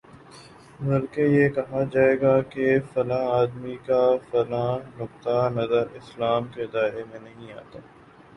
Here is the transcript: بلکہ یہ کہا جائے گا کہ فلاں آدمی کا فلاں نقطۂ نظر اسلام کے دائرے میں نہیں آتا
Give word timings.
بلکہ 0.79 1.21
یہ 1.21 1.49
کہا 1.49 1.83
جائے 1.91 2.15
گا 2.21 2.31
کہ 2.49 2.79
فلاں 2.93 3.21
آدمی 3.31 3.75
کا 3.85 4.01
فلاں 4.29 4.71
نقطۂ 4.97 5.37
نظر 5.55 5.95
اسلام 5.95 6.47
کے 6.53 6.65
دائرے 6.73 7.03
میں 7.11 7.19
نہیں 7.19 7.53
آتا 7.53 7.79